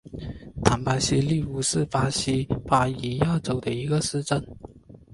[0.63, 4.43] 唐巴西利乌是巴西巴伊亚州的一个市镇。